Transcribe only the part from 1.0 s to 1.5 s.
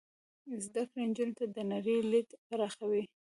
نجونو ته